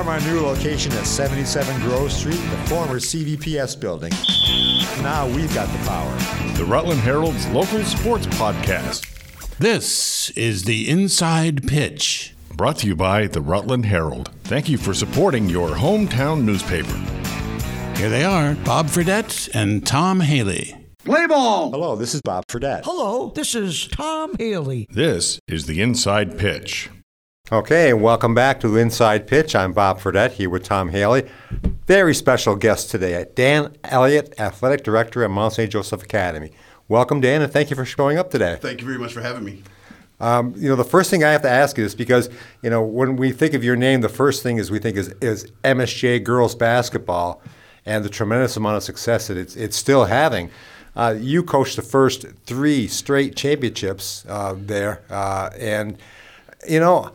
[0.00, 4.10] from our new location at 77 Grove Street, the former CVPS building.
[5.02, 6.16] Now we've got the power.
[6.54, 9.06] The Rutland Herald's local sports podcast.
[9.58, 12.34] This is the Inside Pitch.
[12.54, 14.30] Brought to you by the Rutland Herald.
[14.44, 16.96] Thank you for supporting your hometown newspaper.
[17.98, 20.74] Here they are, Bob Fredette and Tom Haley.
[21.04, 21.72] Play ball!
[21.72, 22.84] Hello, this is Bob Fredette.
[22.86, 24.86] Hello, this is Tom Haley.
[24.90, 26.88] This is the Inside Pitch.
[27.52, 29.56] Okay, and welcome back to Inside Pitch.
[29.56, 31.28] I'm Bob Fredette here with Tom Haley.
[31.84, 35.68] Very special guest today, Dan Elliott, Athletic Director at Mount St.
[35.68, 36.52] Joseph Academy.
[36.86, 38.56] Welcome, Dan, and thank you for showing up today.
[38.60, 39.64] Thank you very much for having me.
[40.20, 42.30] Um, you know, the first thing I have to ask is because,
[42.62, 45.08] you know, when we think of your name, the first thing is we think is,
[45.20, 47.42] is MSJ girls basketball
[47.84, 50.52] and the tremendous amount of success that it's, it's still having.
[50.94, 55.98] Uh, you coached the first three straight championships uh, there, uh, and
[56.68, 57.10] you know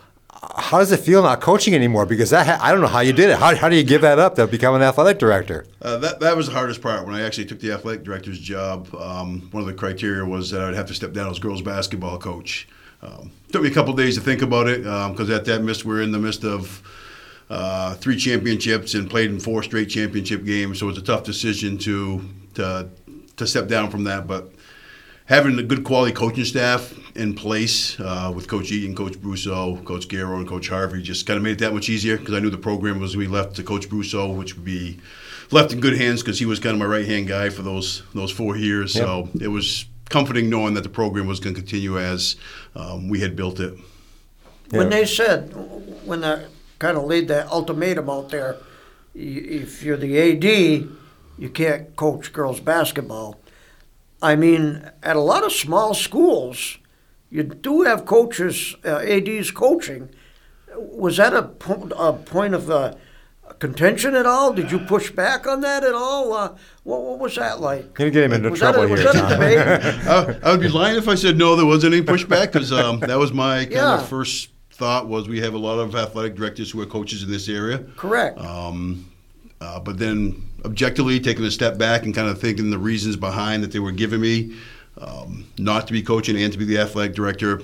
[0.55, 2.05] how does it feel not coaching anymore?
[2.05, 3.38] Because that, I don't know how you did it.
[3.38, 5.66] How, how do you give that up to become an athletic director?
[5.81, 8.94] Uh, that that was the hardest part when I actually took the athletic director's job.
[8.95, 12.17] Um, one of the criteria was that I'd have to step down as girls basketball
[12.17, 12.67] coach.
[13.02, 15.86] Um, took me a couple days to think about it because um, at that midst
[15.86, 16.81] we're in the midst of
[17.50, 20.80] uh, three championships and played in four straight championship games.
[20.80, 22.22] So it was a tough decision to
[22.55, 22.89] to
[23.38, 24.52] to step down from that, but
[25.25, 30.08] having a good quality coaching staff in place uh, with Coach Eaton, Coach Brusso, Coach
[30.08, 32.49] Garrow, and Coach Harvey just kind of made it that much easier because I knew
[32.49, 34.99] the program was we left to Coach Brusso, which would be
[35.52, 38.03] left in good hands because he was kind of my right hand guy for those
[38.13, 38.95] those four years.
[38.95, 39.03] Yep.
[39.03, 42.36] So it was comforting knowing that the program was going to continue as
[42.75, 43.77] um, we had built it.
[44.71, 44.80] Yeah.
[44.80, 45.53] When they said
[46.05, 46.45] when they
[46.80, 48.58] kind of laid that ultimatum out there,
[49.13, 50.89] if you're the AD
[51.38, 53.39] you can't coach girls basketball.
[54.21, 56.77] I mean, at a lot of small schools,
[57.30, 60.09] you do have coaches, uh, ADs coaching.
[60.78, 62.95] Was that a, po- a point of uh,
[63.59, 64.54] contention at all?
[64.54, 66.34] Did you push back on that at all?
[66.34, 67.98] Uh, what, what, was that like?
[67.98, 69.58] You're getting into was trouble a, here, was that a debate?
[70.44, 72.99] I, I, would be lying if I said no, there wasn't any pushback because um,
[73.02, 73.95] that was my kind yeah.
[73.95, 77.32] of first thought was we have a lot of athletic directors who are coaches in
[77.32, 77.80] this area.
[77.95, 78.38] Correct.
[78.39, 79.10] Um,
[79.61, 83.64] uh, but then objectively taking a step back and kind of thinking the reasons behind
[83.64, 84.55] that they were giving me
[84.98, 87.61] um, not to be coaching and to be the athletic director,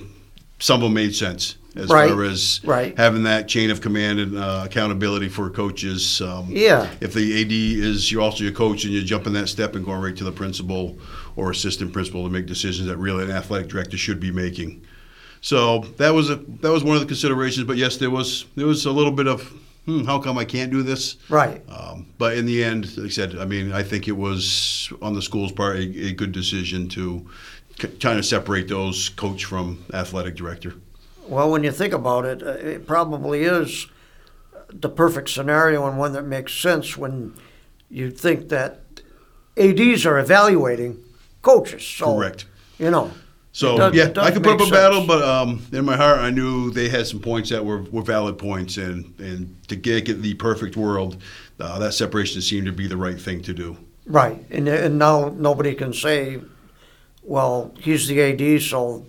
[0.58, 2.10] some of them made sense as right.
[2.10, 2.96] far as right.
[2.96, 6.20] having that chain of command and uh, accountability for coaches.
[6.20, 6.90] Um, yeah.
[7.00, 10.00] If the AD is you're also your coach and you're jumping that step and going
[10.00, 10.98] right to the principal
[11.36, 14.84] or assistant principal to make decisions that really an athletic director should be making.
[15.40, 17.66] So that was a that was one of the considerations.
[17.66, 19.52] But yes, there was there was a little bit of
[19.84, 21.16] hmm, how come I can't do this?
[21.28, 21.62] Right.
[21.68, 25.14] Um, but in the end, like I said, I mean, I think it was on
[25.14, 27.28] the school's part a, a good decision to
[28.00, 30.74] kind of separate those coach from athletic director.
[31.26, 33.86] Well, when you think about it, uh, it probably is
[34.68, 37.34] the perfect scenario and one that makes sense when
[37.88, 38.80] you think that
[39.56, 41.02] ADs are evaluating
[41.42, 41.86] coaches.
[41.86, 42.46] So, Correct.
[42.78, 43.12] You know.
[43.54, 44.70] So does, yeah, I could put up a sense.
[44.70, 48.02] battle, but um, in my heart, I knew they had some points that were, were
[48.02, 51.18] valid points, and and to get, get the perfect world,
[51.60, 53.76] uh, that separation seemed to be the right thing to do.
[54.06, 56.40] Right, and and now nobody can say,
[57.22, 59.04] well, he's the AD, so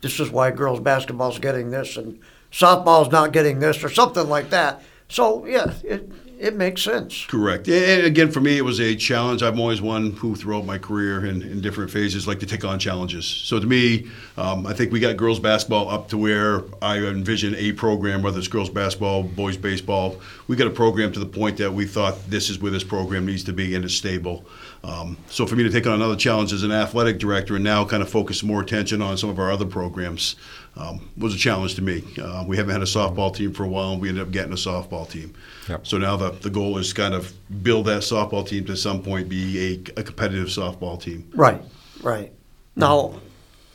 [0.00, 2.18] this is why girls basketball's getting this, and
[2.50, 4.82] softball's not getting this, or something like that.
[5.08, 6.10] So yeah, it,
[6.44, 7.24] it makes sense.
[7.24, 7.66] Correct.
[7.68, 9.42] And again, for me, it was a challenge.
[9.42, 12.78] I'm always one who, throughout my career in, in different phases, like to take on
[12.78, 13.24] challenges.
[13.24, 17.54] So to me, um, I think we got girls basketball up to where I envision
[17.54, 20.20] a program, whether it's girls basketball, boys baseball.
[20.46, 23.24] We got a program to the point that we thought this is where this program
[23.24, 24.44] needs to be and it's stable.
[24.84, 27.86] Um, so for me to take on another challenge as an athletic director and now
[27.86, 30.36] kind of focus more attention on some of our other programs
[30.76, 32.02] um, was a challenge to me.
[32.20, 34.52] Uh, we haven't had a softball team for a while, and we ended up getting
[34.52, 35.34] a softball team.
[35.68, 35.86] Yep.
[35.86, 39.28] So now the, the goal is kind of build that softball team to some point
[39.28, 41.30] be a, a competitive softball team.
[41.34, 41.62] Right,
[42.02, 42.32] right.
[42.76, 43.20] Now,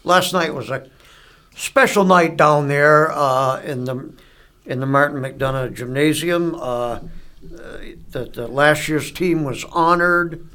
[0.04, 0.90] last night was a
[1.56, 4.14] special night down there uh, in the
[4.66, 6.56] in the Martin McDonough Gymnasium.
[6.56, 7.00] Uh,
[7.42, 10.48] the, the last year's team was honored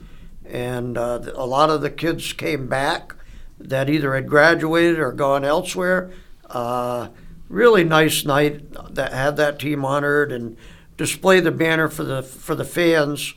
[0.45, 3.15] and uh, a lot of the kids came back
[3.59, 6.11] that either had graduated or gone elsewhere.
[6.55, 7.09] Uh,
[7.49, 10.57] really nice night that had that team honored and
[10.97, 13.35] display the banner for the for the fans.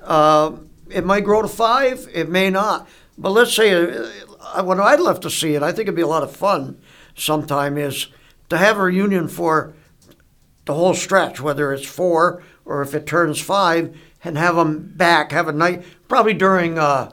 [0.00, 0.52] Uh,
[0.90, 2.88] it might grow to five, it may not.
[3.16, 6.06] But let's say uh, what I'd love to see, and I think it'd be a
[6.06, 6.80] lot of fun
[7.16, 8.08] sometime, is
[8.48, 9.74] to have a reunion for
[10.66, 15.32] the whole stretch, whether it's four or if it turns five, and have them back,
[15.32, 17.10] have a night, probably during, uh,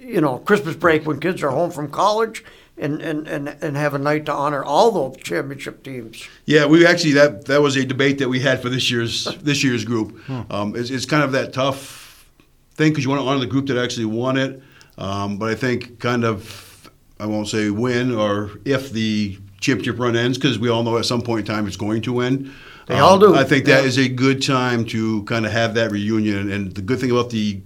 [0.00, 2.44] you know, Christmas break when kids are home from college,
[2.80, 6.26] and, and, and, and have a night to honor all those championship teams.
[6.46, 9.62] Yeah, we actually that that was a debate that we had for this year's this
[9.62, 10.18] year's group.
[10.50, 12.26] Um, it's, it's kind of that tough
[12.74, 14.62] thing because you want to honor the group that actually won it.
[14.98, 20.16] Um, but I think kind of I won't say when or if the championship run
[20.16, 22.50] ends because we all know at some point in time it's going to end.
[22.86, 23.36] They all do.
[23.36, 23.88] I think that Yeah.
[23.88, 26.50] is a good time to kind of have that reunion.
[26.50, 27.60] And the good thing about the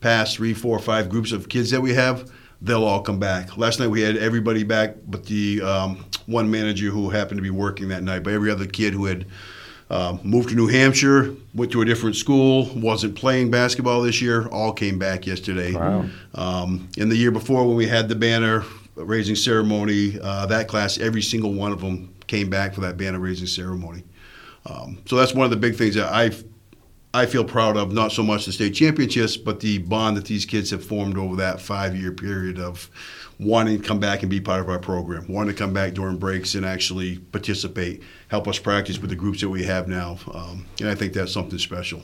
[0.00, 2.28] past three, four, five groups of kids that we have,
[2.64, 3.56] they'll all come back.
[3.56, 7.50] Last night we had everybody back, but the um, one manager who happened to be
[7.50, 8.22] working that night.
[8.22, 9.26] But every other kid who had
[9.90, 14.48] um, moved to New Hampshire, went to a different school, wasn't playing basketball this year,
[14.48, 15.74] all came back yesterday.
[15.74, 16.06] Wow.
[16.34, 18.64] Um, and the year before, when we had the banner
[18.96, 23.18] raising ceremony, uh, that class, every single one of them came back for that banner
[23.18, 24.04] raising ceremony.
[24.66, 26.30] Um, so that's one of the big things that I
[27.14, 27.92] I feel proud of.
[27.92, 31.36] Not so much the state championships, but the bond that these kids have formed over
[31.36, 32.90] that five year period of
[33.38, 36.16] wanting to come back and be part of our program, wanting to come back during
[36.16, 40.18] breaks and actually participate, help us practice with the groups that we have now.
[40.32, 42.02] Um, and I think that's something special.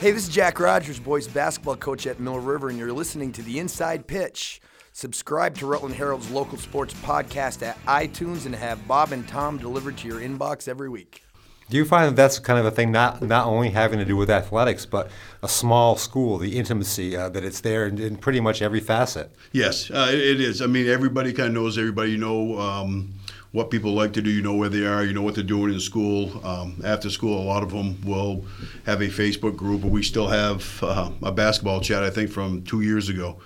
[0.00, 3.42] Hey, this is Jack Rogers, boys basketball coach at Mill River, and you're listening to
[3.42, 4.62] the Inside Pitch.
[4.92, 9.98] Subscribe to Rutland Herald's local sports podcast at iTunes and have Bob and Tom delivered
[9.98, 11.22] to your inbox every week.
[11.70, 14.16] Do you find that that's kind of a thing, not not only having to do
[14.16, 15.10] with athletics, but
[15.42, 19.30] a small school, the intimacy uh, that it's there in, in pretty much every facet?
[19.52, 20.62] Yes, uh, it, is.
[20.62, 22.12] I mean, everybody kind of knows everybody.
[22.12, 23.12] You know um,
[23.52, 24.30] what people like to do.
[24.30, 25.04] You know where they are.
[25.04, 26.44] You know what they're doing in school.
[26.44, 28.46] Um, after school, a lot of them will
[28.86, 32.02] have a Facebook group, but we still have uh, a basketball chat.
[32.02, 33.38] I think from two years ago.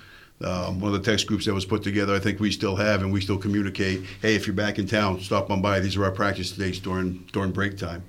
[0.44, 3.02] Um, one of the text groups that was put together, I think we still have,
[3.02, 4.02] and we still communicate.
[4.20, 5.80] Hey, if you're back in town, stop on by.
[5.80, 8.02] These are our practice dates during during break time.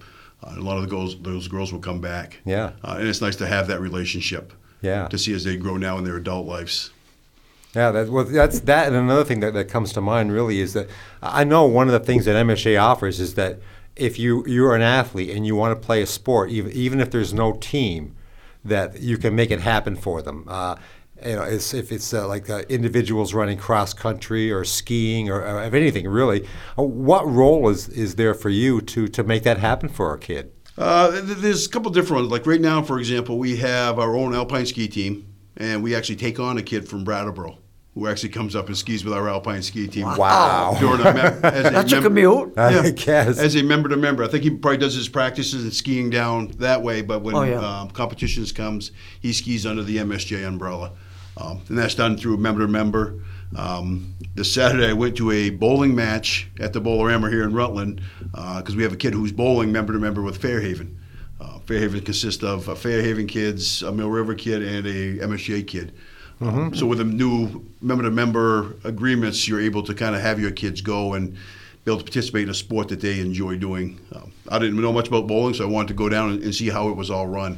[0.44, 2.40] Uh, a lot of the girls, those girls will come back.
[2.46, 2.72] Yeah.
[2.84, 4.54] uh, and it's nice to have that relationship.
[4.82, 5.08] Yeah.
[5.08, 6.92] to see as they grow now in their adult lives.
[7.74, 8.88] Yeah, that, well, that's that.
[8.88, 10.90] And another thing that, that comes to mind really is that
[11.22, 13.60] I know one of the things that MSA offers is that
[13.96, 17.12] if you you're an athlete and you want to play a sport, even even if
[17.12, 18.16] there's no team,
[18.64, 20.46] that you can make it happen for them.
[20.48, 20.76] Uh,
[21.26, 25.42] you know, it's, if it's uh, like uh, individuals running cross country or skiing or,
[25.42, 26.48] or of anything really,
[26.78, 30.20] uh, what role is, is there for you to to make that happen for a
[30.20, 30.52] kid?
[30.78, 32.32] Uh, there's a couple different ones.
[32.32, 35.28] Like right now, for example, we have our own alpine ski team,
[35.58, 37.60] and we actually take on a kid from Brattleboro
[37.96, 40.08] who actually comes up and skis with our alpine ski team.
[40.18, 40.76] Wow.
[40.80, 42.58] During a mem- as That's a mem- commute.
[42.58, 43.38] I guess.
[43.38, 46.48] As a member to member, I think he probably does his practices and skiing down
[46.58, 47.04] that way.
[47.04, 47.60] But when Oh, yeah.
[47.82, 48.90] um, competitions comes,
[49.22, 50.94] he skis under the MSJ umbrella,
[51.38, 53.20] um, and that's done through member to member.
[53.56, 57.54] Um, this Saturday, I went to a bowling match at the Bowler Bowlerama here in
[57.54, 58.02] Rutland
[58.32, 61.00] because we have a kid who's bowling member to member with Fair Haven.
[61.40, 65.28] Uh, Fair Haven consists of uh, Fair Haven kids, a Mill River kid, and a
[65.28, 65.94] MSJ kid.
[66.42, 70.82] Um, so with the new member-to-member agreements, you're able to kind of have your kids
[70.82, 71.34] go and
[71.86, 74.00] be able to participate in a sport that they enjoy doing.
[74.14, 76.56] Um, I didn't know much about bowling, so I wanted to go down and, and
[76.56, 77.58] see how it was all run.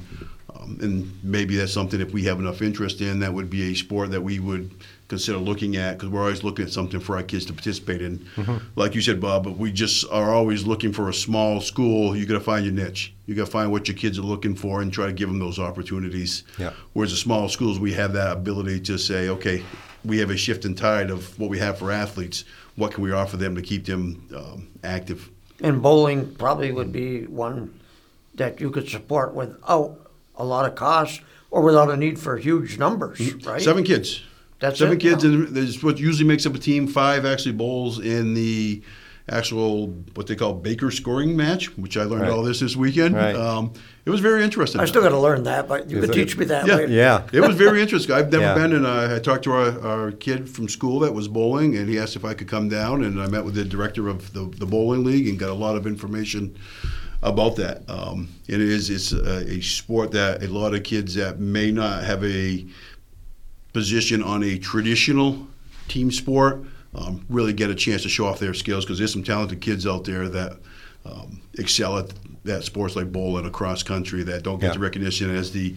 [0.66, 3.76] Um, and maybe that's something if we have enough interest in, that would be a
[3.76, 4.72] sport that we would
[5.08, 8.28] consider looking at because we're always looking at something for our kids to participate in.
[8.76, 12.16] Like you said, Bob, but we just are always looking for a small school.
[12.16, 13.14] You got to find your niche.
[13.28, 15.40] You got to find what your kids are looking for and try to give them
[15.40, 16.44] those opportunities.
[16.58, 16.74] Yeah.
[16.94, 19.64] Whereas the small schools, we have that ability to say, okay,
[20.04, 22.46] we have a shift in tide of what we have for athletes.
[22.76, 25.30] What can we offer them to keep them um, active?
[25.62, 27.80] And bowling probably would be one
[28.36, 30.05] that you could support without
[30.38, 33.62] a lot of cost or without a need for huge numbers, right?
[33.62, 34.22] Seven kids.
[34.60, 35.02] That's seven it?
[35.02, 35.30] kids, Oh.
[35.30, 36.88] and there's what usually makes up a team.
[36.88, 38.82] Five actually bowls in the
[39.28, 42.32] actual what they call Baker scoring match, which I learned Right.
[42.32, 43.16] all this this weekend.
[43.16, 43.36] Right.
[43.36, 43.74] Um,
[44.06, 44.80] it was very interesting.
[44.80, 46.76] I still got to learn that, but you Is could it- teach me that Yeah.
[46.76, 46.94] later.
[46.94, 47.22] Yeah.
[47.34, 48.16] It was very interesting.
[48.16, 48.54] I've never Yeah.
[48.54, 51.90] been, and I, I talked to our, our kid from school that was bowling, and
[51.90, 54.48] he asked if I could come down, and I met with the director of the,
[54.60, 56.56] the bowling league and got a lot of information
[57.24, 57.88] about that.
[57.90, 62.04] Um, it is it's a, a sport that a lot of kids that may not
[62.04, 62.66] have a
[63.74, 65.48] position on a traditional
[65.88, 69.24] team sport um, really get a chance to show off their skills because there's some
[69.24, 70.58] talented kids out there that
[71.06, 72.14] um, excel at
[72.46, 74.74] that sports like bowling across country that don't get Yeah.
[74.74, 75.76] the recognition as the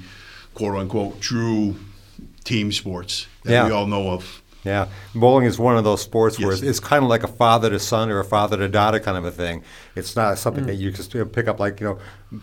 [0.55, 1.77] quote unquote true
[2.45, 3.67] team sports that Yeah.
[3.67, 4.43] we all know of.
[4.65, 7.71] Yeah, bowling is one of those sports where it's, it's kind of like a father
[7.71, 9.63] to son or a father to daughter kind of a thing.
[9.95, 11.99] It's not something that you just pick up like you know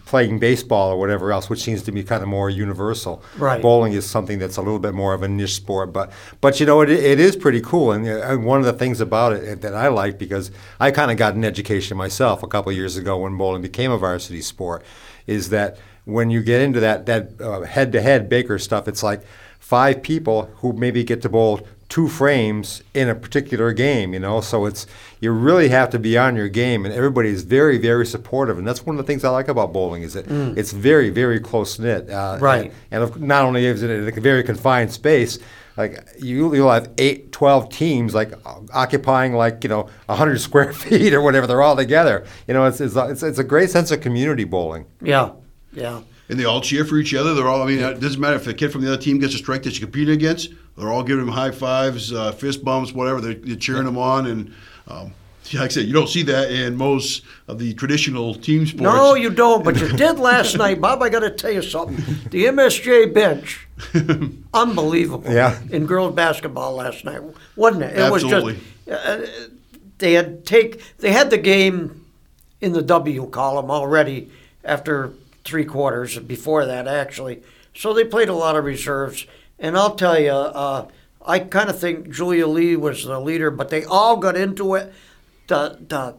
[0.05, 3.21] playing baseball or whatever else, which seems to be kind of more universal.
[3.37, 3.61] Right.
[3.61, 6.65] Bowling is something that's a little bit more of a niche sport, but but you
[6.65, 7.91] know it, it is pretty cool.
[7.91, 11.11] And, uh, and one of the things about it that I like because I kind
[11.11, 14.41] of got an education myself a couple of years ago when bowling became a varsity
[14.41, 14.83] sport,
[15.27, 19.21] is that when you get into that that uh, head-to-head Baker stuff, it's like
[19.59, 24.41] five people who maybe get to bowl two frames in a particular game, you know.
[24.41, 24.87] So it's
[25.19, 28.67] you really have to be on your game, and everybody is very, very supportive, and
[28.67, 30.25] that's one of the things I like about bowling is that
[30.57, 32.09] it's very, very close knit.
[32.09, 32.71] Uh, Right.
[32.91, 35.39] And, and not only is it in a very confined space.
[35.77, 38.31] Like you, you'll have eight, 12 teams like
[38.73, 41.47] occupying like you know hundred square feet or whatever.
[41.47, 42.25] They're all together.
[42.47, 44.85] You know, it's it's, it's, it's a great sense of community bowling.
[45.01, 45.31] Yeah,
[45.73, 46.01] yeah.
[46.29, 47.33] And they all cheer for each other.
[47.35, 49.35] They're all, I mean, it doesn't matter if the kid from the other team gets
[49.35, 52.91] a strike that you compete against, they're all giving him high fives, uh, fist bumps,
[52.91, 53.21] whatever.
[53.21, 54.25] They're, they're cheering them on.
[54.27, 54.53] And
[54.87, 55.13] um,
[55.53, 58.81] like I said, you don't see that in most of the traditional team sports.
[58.81, 61.01] No, you don't, but you did last night, Bob.
[61.01, 61.97] I got to tell you something.
[62.29, 63.67] The MSJ bench,
[64.53, 65.31] unbelievable.
[65.31, 65.59] Yeah.
[65.69, 67.21] In girls basketball last night,
[67.55, 67.93] wasn't it?
[67.93, 68.53] It Absolutely.
[68.53, 69.49] was just uh,
[69.99, 72.05] they had take they had the game
[72.61, 74.29] in the W column already
[74.63, 75.13] after
[75.43, 76.17] three quarters.
[76.19, 79.25] Before that, actually, so they played a lot of reserves.
[79.59, 80.87] And I'll tell you, uh,
[81.25, 84.93] I kind of think Julia Lee was the leader, but they all got into it.
[85.47, 86.15] The the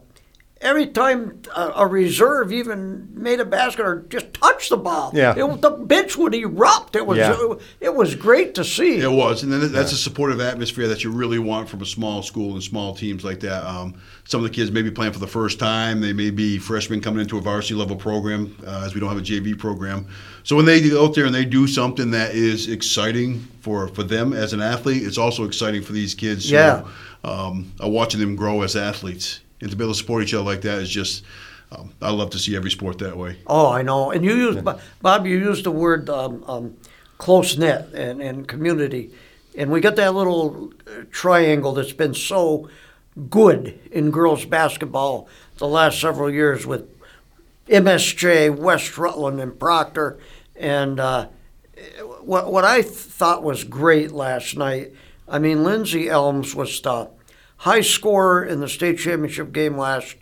[0.61, 5.33] every time a, a reserve even made a basket or just touched the ball, Yeah.
[5.37, 6.95] it, the bench would erupt.
[6.95, 7.35] It was Yeah.
[7.39, 8.97] it, it was great to see.
[8.97, 12.23] It was, and then that's a supportive atmosphere that you really want from a small
[12.23, 13.63] school and small teams like that.
[13.65, 13.95] Um,
[14.25, 17.01] some of the kids may be playing for the first time; they may be freshmen
[17.01, 20.07] coming into a varsity level program, uh, as we don't have a JV program.
[20.43, 24.03] So when they go out there and they do something that is exciting for, for
[24.03, 26.83] them as an athlete, it's also exciting for these kids Yeah.
[27.23, 29.41] who um, are watching them grow as athletes.
[29.61, 31.23] And to be able to support each other like that is just,
[31.71, 33.37] um, I love to see every sport that way.
[33.47, 34.11] Oh, I know.
[34.11, 36.77] And you used, Bo- Bob, you used the word um, um,
[37.17, 39.11] close knit and, and community.
[39.57, 42.69] And we got that little uh, triangle that's been so
[43.29, 46.87] good in girls basketball the last several years with
[47.67, 50.19] MSJ, West Rutland, and Proctor.
[50.55, 51.27] And uh,
[52.21, 54.93] what, what I thought was great last night,
[55.27, 57.09] I mean, Lindsay Elms was the
[57.57, 60.15] high scorer in the state championship game last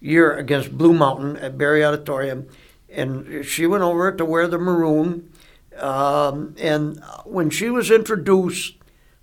[0.00, 2.48] year against Blue Mountain at Barre Auditorium,
[2.88, 5.30] and she went over to wear the maroon.
[5.78, 8.74] Um, and when she was introduced,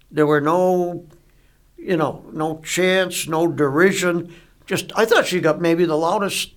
[0.10, 1.08] there were no,
[1.78, 4.34] you know, no chants, no derision.
[4.66, 6.54] Just I thought she got maybe the loudest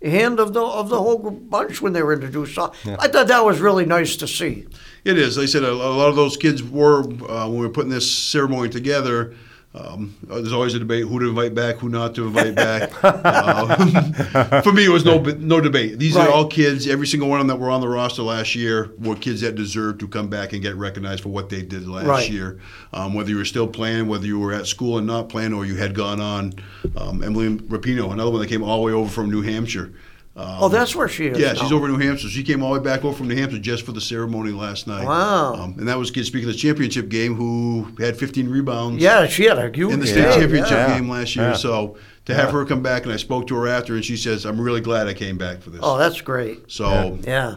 [0.00, 2.54] hand of the of the whole bunch when they were introduced.
[2.54, 4.66] So I thought that was really nice to see.
[5.04, 5.34] It is.
[5.34, 8.10] They said a, a lot of those kids were uh, when we were putting this
[8.10, 9.34] ceremony together.
[9.74, 12.90] Um, there's always a debate who to invite back, who not to invite back.
[13.02, 15.98] Uh, for me, it was no no debate.
[15.98, 16.28] These Right.
[16.28, 16.86] are all kids.
[16.88, 19.54] Every single one of them that were on the roster last year were kids that
[19.54, 22.30] deserved to come back and get recognized for what they did last Right.
[22.30, 22.58] year.
[22.92, 25.64] Um, whether you were still playing, whether you were at school and not playing, or
[25.64, 26.54] you had gone on.
[26.96, 29.92] Um, Emily Rapino, another one that came all the way over from New Hampshire.
[30.34, 31.38] Um, Oh, that's where she is.
[31.38, 32.28] yeah, she's over in New Hampshire.
[32.28, 34.86] She came all the way back over from New Hampshire just for the ceremony last
[34.86, 35.04] night.
[35.04, 35.54] Wow.
[35.54, 39.26] Um, and that was kids speaking of the championship game who had 15 rebounds Yeah,
[39.26, 40.98] she had a huge in the state game, championship yeah.
[40.98, 41.50] game last year.
[41.50, 41.52] Yeah.
[41.56, 44.46] So to have her come back, and I spoke to her after, and she says,
[44.46, 45.80] I'm really glad I came back for this.
[45.82, 46.70] Oh, that's great.
[46.70, 47.56] so Yeah.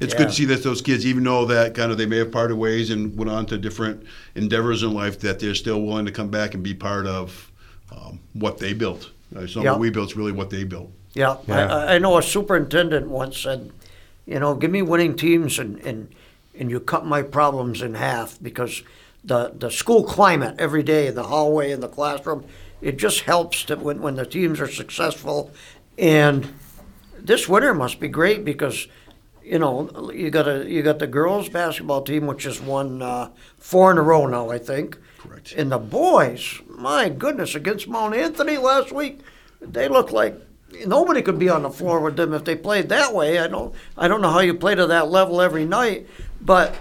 [0.00, 0.18] it's yeah.
[0.18, 2.56] good to see that those kids, even though that kind of they may have parted
[2.56, 4.02] ways and went on to different
[4.34, 7.52] endeavors in life, that they're still willing to come back and be part of
[7.94, 9.10] um, what they built.
[9.34, 10.90] Uh, It's not what we built; it's really what they built.
[11.16, 11.74] Yeah, Yeah.
[11.74, 13.72] I, I know a superintendent once said,
[14.26, 16.14] you know, give me winning teams and, and,
[16.58, 18.82] and you cut my problems in half because
[19.24, 22.44] the, the school climate every day, in the hallway, in the classroom,
[22.82, 25.50] it just helps that when, when the teams are successful.
[25.98, 26.54] And
[27.18, 28.86] this winter must be great because,
[29.42, 33.30] you know, you got a you got the girls basketball team which has won uh,
[33.58, 34.98] four in a row now, I think.
[35.18, 35.54] Correct.
[35.56, 39.20] And the boys, my goodness, against Mount Anthony last week,
[39.60, 40.38] they look like
[40.86, 43.38] nobody could be on the floor with them if they played that way.
[43.38, 46.06] I don't, I don't know how you play to that level every night,
[46.40, 46.74] but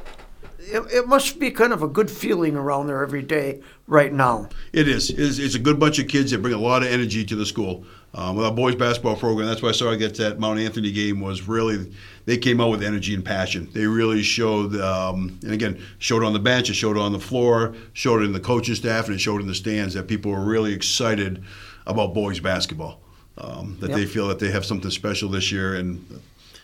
[0.59, 4.49] it, it must be kind of a good feeling around there every day right now.
[4.73, 5.09] It is.
[5.09, 7.45] It's, it's a good bunch of kids that bring a lot of energy to the
[7.45, 7.85] school.
[8.13, 10.89] Um, with our boys basketball program, that's why I saw I get that Mount Anthony
[10.89, 11.91] game was really
[12.23, 13.69] they came out with energy and passion.
[13.73, 17.75] They really showed, um, and again, showed on the bench, it showed on the floor,
[17.91, 20.73] showed in the coaching staff, and it showed in the stands that people were really
[20.73, 21.43] excited
[21.85, 23.01] about boys basketball.
[23.37, 23.97] Um, that Yep.
[23.99, 26.05] they feel that they have something special this year, and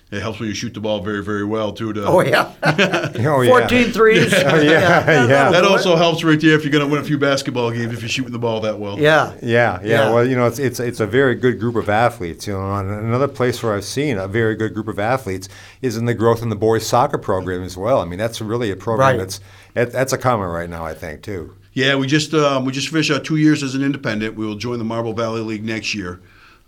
[0.10, 1.92] it helps when you shoot the ball very, very well too.
[1.92, 2.52] To, Oh yeah,
[3.28, 3.50] Oh, yeah.
[3.50, 4.32] 14 threes.
[4.32, 5.02] yeah, yeah.
[5.06, 7.94] that'll That also helps right there if you're going to win a few basketball games
[7.94, 8.98] if you're shooting the ball that well.
[8.98, 10.14] Yeah, Yeah, yeah, Yeah.
[10.14, 12.48] Well, you know, it's it's it's a very good group of athletes.
[12.48, 15.50] You know, and another place where I've seen a very good group of athletes
[15.82, 18.00] is in the growth in the boys soccer program as well.
[18.00, 19.18] I mean, that's really a program Right.
[19.20, 19.42] that's
[19.74, 20.86] that, that's a common right now.
[20.86, 21.54] I think too.
[21.74, 24.36] Yeah, we just um, we just finished our two years as an independent.
[24.36, 26.20] We will join the Marble Valley League next year,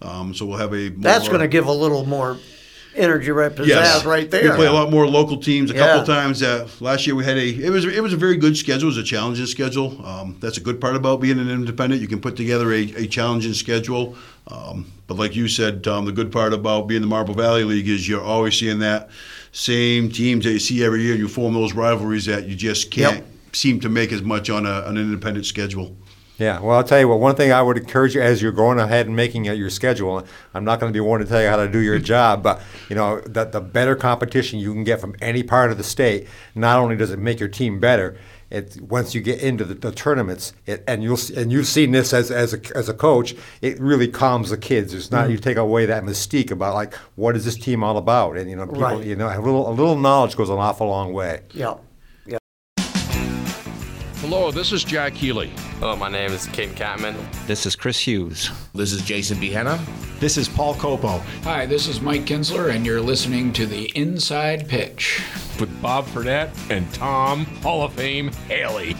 [0.03, 0.89] um, so we'll have a.
[0.89, 2.37] that's going to give a little more
[2.95, 4.55] energy right pizzazz Yes, right We there.
[4.55, 5.71] play a lot more local teams.
[5.71, 5.79] A Yeah.
[5.87, 7.47] couple times uh, last year we had a.
[7.47, 8.83] It was it was a very good schedule.
[8.89, 10.05] It was a challenging schedule.
[10.05, 12.01] Um, that's a good part about being an independent.
[12.01, 14.15] You can put together a, a challenging schedule.
[14.47, 17.87] Um, but like you said, Tom, the good part about being the Marble Valley League
[17.89, 19.09] is you're always seeing that
[19.51, 21.15] same teams that you see every year.
[21.15, 23.25] You form those rivalries that you just can't Yep.
[23.53, 25.95] seem to make as much on a, an independent schedule.
[26.43, 27.21] Yeah, well, I'll tell you what.
[27.21, 30.25] One thing I would encourage you as you're going ahead and making your schedule.
[30.53, 32.61] I'm not going to be one to tell you how to do your job, but
[32.89, 36.27] you know that the better competition you can get from any part of the state,
[36.53, 38.17] not only does it make your team better,
[38.49, 42.13] it once you get into the, the tournaments, it, and you'll and you've seen this
[42.13, 44.93] as as a, as a coach, it really calms the kids.
[44.93, 45.43] It's not you mm-hmm.
[45.43, 48.65] take away that mystique about like what is this team all about, and you know
[48.65, 49.05] people, Right.
[49.05, 51.39] you know a little a little knowledge goes an awful long way.
[51.53, 51.75] Yeah.
[52.25, 52.39] Yeah.
[54.17, 55.53] Hello, this is Jack Healy.
[55.83, 57.13] Hello, my name is Caden Catman.
[57.45, 58.49] This is Chris Hughes.
[58.73, 59.77] This is Jason Behenna.
[60.17, 61.19] This is Paul Copo.
[61.43, 65.21] Hi, this is Mike Kinsler, and you're listening to the Inside Pitch.
[65.59, 68.95] with Bob Fredette and Tom Hall of Fame Haley.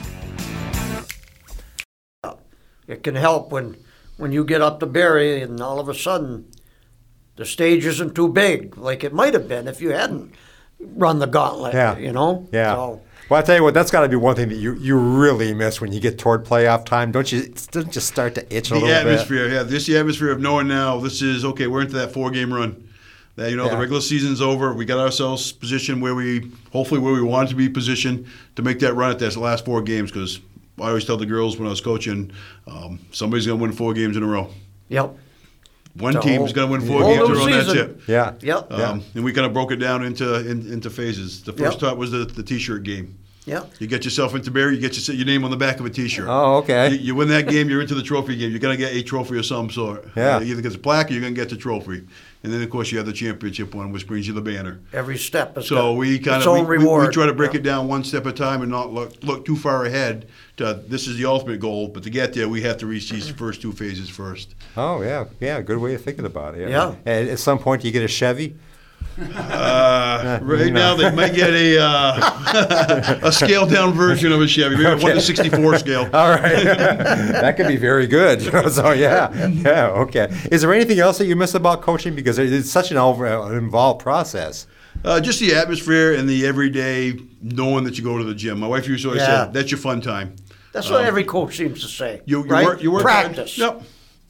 [2.86, 3.78] It can help when
[4.18, 6.52] when you get up to Barre and all of a sudden
[7.38, 10.34] the stage isn't too big like it might have been if you hadn't
[10.82, 11.76] run the gauntlet.
[11.76, 11.98] Yeah.
[11.98, 12.50] You know?
[12.52, 12.76] Yeah.
[12.76, 13.02] So,
[13.34, 15.56] Well, I tell you what, that's got to be one thing that you, you really
[15.56, 17.12] miss when you get toward playoff time.
[17.12, 17.48] Don't you?
[17.48, 20.68] Doesn't you start to itch a the little atmosphere, yeah, this the atmosphere of knowing
[20.68, 21.66] now this is okay.
[21.66, 22.88] We're into that four game run.
[23.36, 24.76] That you know the regular season's over.
[24.76, 28.78] We got ourselves positioned where we hopefully where we wanted to be positioned to make
[28.82, 30.12] that run at those last four games.
[30.12, 30.40] Because
[30.80, 32.32] I always tell the girls when I was coaching,
[32.68, 34.52] um, somebody's gonna win four games in a row.
[34.90, 35.18] yep.
[35.96, 37.46] One The team's gonna win four games in a row.
[37.48, 38.00] That's it.
[38.08, 38.34] Yeah.
[38.42, 38.72] Yep.
[38.72, 41.42] Um, And we kind of broke it down into in, into phases.
[41.42, 41.80] The first Yep.
[41.80, 43.18] part was the, the t-shirt game.
[43.46, 43.72] Yep.
[43.80, 45.90] You get yourself into Barre, you get your, your name on the back of a
[45.90, 46.28] T-shirt.
[46.30, 46.92] Oh, okay.
[46.92, 48.52] You, you win that game, you're into the trophy game.
[48.52, 50.08] You're gonna get a trophy of some sort.
[50.16, 50.38] Yeah.
[50.38, 52.04] Uh, either gets a plaque or you're gonna get the trophy,
[52.44, 54.80] and then of course you have the championship one, which brings you the banner.
[54.94, 57.08] Every step is So got we kind its of we, own we- reward.
[57.08, 57.60] we try to break Yeah.
[57.60, 60.28] it down one step at a time and not look look too far ahead.
[60.58, 63.28] To, this is the ultimate goal, but to get there, we have to reach these
[63.28, 64.56] first two phases first.
[64.78, 65.60] Oh yeah, yeah.
[65.62, 66.70] Good way of thinking about it.
[66.70, 66.96] Yeah.
[67.06, 68.56] And at some point, you get a Chevy.
[69.20, 74.76] Uh, right now, they might get a uh, a scaled down version of a Chevy,
[74.76, 76.02] maybe a one to sixty four scale.
[76.14, 78.42] All right, that could be very good.
[78.72, 79.88] so yeah, yeah.
[79.90, 80.28] Okay.
[80.52, 83.52] Is there anything else that you miss about coaching because it's such an over, uh,
[83.52, 84.68] involved process?
[85.04, 88.60] Uh, just the atmosphere and the everyday knowing that you go to the gym.
[88.60, 89.46] My wife used to always Yeah.
[89.46, 90.36] say, "That's your fun time."
[90.72, 92.22] That's what Um, every coach seems to say.
[92.26, 92.66] You, you right?
[92.66, 92.82] work.
[92.82, 93.58] You work Practice.
[93.60, 93.76] Hard.
[93.76, 93.84] Yep.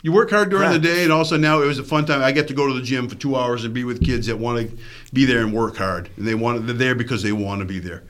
[0.03, 2.21] You work hard during the day, and also now it was a fun time.
[2.21, 4.37] I get to go to the gym for two hours and be with kids that
[4.37, 4.77] want to
[5.13, 7.79] be there and work hard, and they want they're there because they want to be
[7.79, 8.03] there.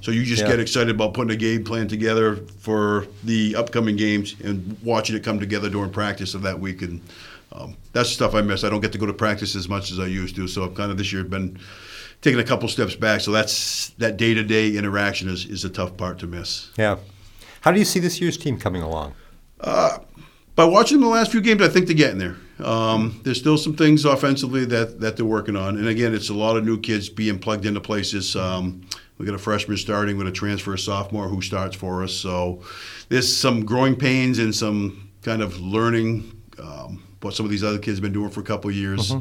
[0.00, 0.48] So you just Yeah.
[0.50, 5.24] get excited about putting a game plan together for the upcoming games and watching it
[5.24, 6.82] come together during practice of that week.
[6.82, 7.00] And
[7.50, 8.62] um, that's stuff I miss.
[8.62, 10.74] I don't get to go to practice as much as I used to, so I've
[10.76, 11.58] kind of this year been
[12.22, 13.22] taking a couple steps back.
[13.22, 16.70] So that's that day to day interaction is, is a tough part to miss.
[16.78, 16.98] Yeah.
[17.62, 19.14] How do you see this year's team coming along?
[20.60, 22.36] By watching the last few games, I think they're getting there.
[22.62, 26.34] Um, there's still some things offensively that, that they're working on, and again, it's a
[26.34, 28.36] lot of new kids being plugged into places.
[28.36, 28.82] Um,
[29.16, 32.62] we got a freshman starting with a transfer sophomore who starts for us, so
[33.08, 37.78] there's some growing pains and some kind of learning um, what some of these other
[37.78, 39.12] kids have been doing for a couple of years.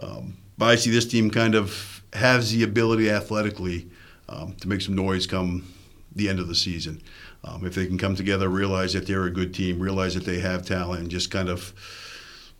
[0.00, 3.90] Um, but I see this team kind of has the ability athletically
[4.30, 5.70] um, to make some noise come
[6.16, 7.02] the end of the season.
[7.44, 10.40] Um, if they can come together, realize that they're a good team, realize that they
[10.40, 11.72] have talent, and just kind of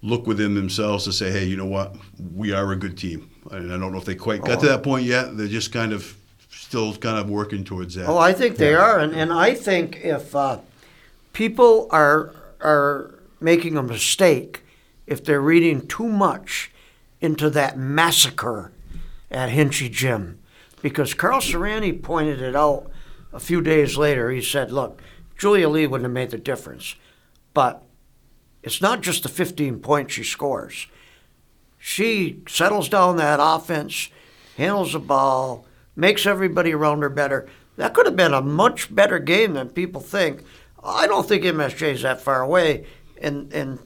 [0.02, 1.96] look within themselves to say, hey, you know what,
[2.34, 3.28] we are a good team.
[3.50, 5.36] And I don't know if they quite got to that point yet.
[5.36, 6.16] They're just kind of
[6.50, 8.06] still kind of working towards that.
[8.06, 10.58] Oh, I think they are, and, and I think if uh,
[11.32, 14.64] people are are making a mistake
[15.06, 16.70] if they're reading too much
[17.20, 18.70] into that massacre
[19.30, 20.38] at Hinchy Gym,
[20.82, 22.90] because Carl Serrani pointed it out
[23.32, 24.30] a few days later.
[24.30, 25.00] He said, "Look,
[25.36, 26.94] Julia Lee wouldn't have made the difference,
[27.54, 27.82] but
[28.62, 30.86] it's not just the 15 points she scores."
[31.78, 34.10] she settles down that offense,
[34.56, 35.64] handles the ball,
[35.96, 37.48] makes everybody around her better.
[37.76, 40.42] That could have been a much better game than people think.
[40.82, 42.86] I don't think MSJ is that far away,
[43.20, 43.78] and and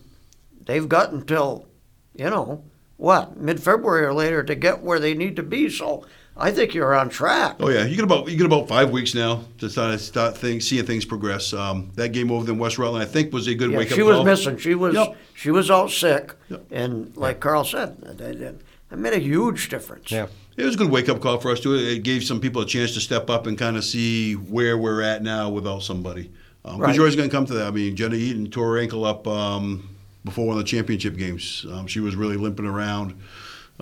[0.64, 1.66] they've got until,
[2.14, 2.64] you know,
[2.96, 5.68] what mid February or later to get where they need to be.
[5.68, 7.57] So I think you're on track.
[7.61, 10.66] Oh yeah, you get about you get about five weeks now to start start things,
[10.66, 11.53] seeing things progress.
[11.53, 13.97] Um, that game over in West Rutland, I think, was a good Yeah, wake up
[13.97, 14.25] she call.
[14.25, 14.57] was missing.
[14.59, 15.16] She was Yep.
[15.35, 16.66] she was out sick, Yep.
[16.71, 18.55] and like Carl said, that, that,
[18.88, 20.11] that made a huge difference.
[20.11, 20.27] Yeah.
[20.57, 21.75] It was a good wake up call for us too.
[21.75, 25.01] It gave some people a chance to step up and kind of see where we're
[25.03, 26.31] at now without somebody.
[26.62, 26.95] Because Right.
[26.95, 27.66] you're always going to come to that.
[27.66, 29.88] I mean, Jenna Eaton tore her ankle up um,
[30.25, 31.66] before one of the championship games.
[31.71, 33.14] Um, she was really limping around.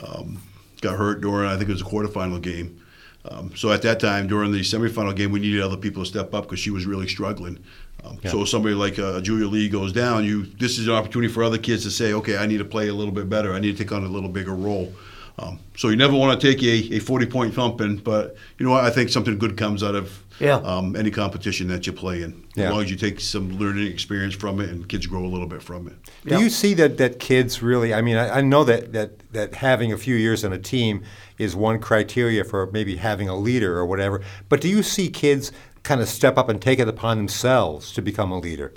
[0.02, 0.40] Um,
[0.80, 2.80] got hurt during I think it was a quarterfinal game.
[3.24, 6.32] Um, so at that time, during the semifinal game, we needed other people to step
[6.32, 7.62] up because she was really struggling.
[8.02, 8.30] Um, Yeah.
[8.30, 11.58] So somebody like uh, Julia Lee goes down, you this is an opportunity for other
[11.58, 13.52] kids to say, okay, I need to play a little bit better.
[13.52, 14.92] I need to take on a little bigger role.
[15.38, 18.72] Um, so you never want to take a, a 40 point thumping, but you know
[18.72, 18.84] what?
[18.84, 20.56] I think something good comes out of Yeah.
[20.56, 22.46] um, any competition that you play in.
[22.54, 22.66] Yeah.
[22.66, 25.46] As long as you take some learning experience from it and kids grow a little
[25.46, 25.94] bit from it.
[26.26, 27.92] Do you see that, that kids really?
[27.92, 31.02] I mean, I, I know that, that, that having a few years on a team
[31.38, 34.22] is one criteria for maybe having a leader or whatever.
[34.48, 38.02] But do you see kids kind of step up and take it upon themselves to
[38.02, 38.72] become a leader?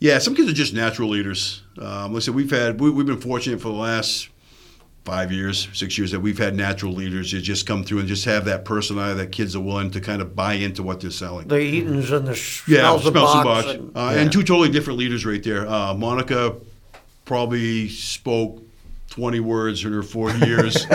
[0.00, 1.62] Yeah, some kids are just natural leaders.
[1.78, 4.28] Um, like I said, we've had we, we've been fortunate for the last
[5.04, 8.24] five years, six years that we've had natural leaders that just come through and just
[8.24, 11.46] have that personality that kids are willing to kind of buy into what they're selling.
[11.46, 12.30] The Eatons and the
[12.66, 13.44] Yeah, Smells smells and and Box.
[13.66, 13.74] Bosch.
[13.74, 15.68] and- Uh, and two totally different leaders right there.
[15.68, 16.54] Uh, Monica
[17.26, 18.62] probably spoke
[19.10, 20.86] 20 words in her four years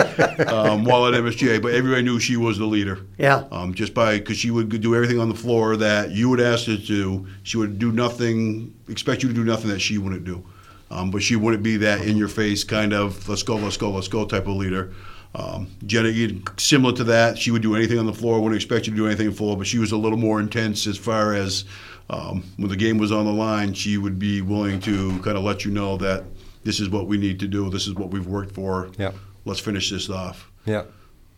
[0.48, 2.98] um, while at MSGA, but everybody knew she was the leader.
[3.16, 3.44] Yeah.
[3.52, 6.66] Um, just by because she would do everything on the floor that you would ask
[6.66, 7.26] her to do.
[7.44, 10.44] She would do nothing, expect you to do nothing that she wouldn't do.
[10.90, 13.90] Um, but she wouldn't be that in your face kind of let's go, let's go,
[13.90, 14.92] let's go type of leader.
[15.34, 18.86] Um, Jenna Eaton, similar to that, she would do anything on the floor, wouldn't expect
[18.86, 20.98] you to do anything on the floor, but she was a little more intense as
[20.98, 21.64] far as
[22.10, 25.44] um, when the game was on the line, she would be willing to kind of
[25.44, 26.24] let you know that
[26.64, 28.90] this is what we need to do, this is what we've worked for.
[28.98, 29.14] Yep.
[29.44, 30.50] Let's finish this off.
[30.66, 30.82] Yeah.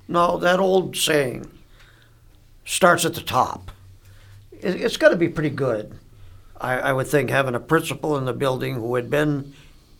[0.08, 1.50] No, that old saying
[2.64, 3.70] starts at the top.
[4.50, 5.98] It, it's got to be pretty good.
[6.62, 9.52] I, I would think having a principal in the building who had been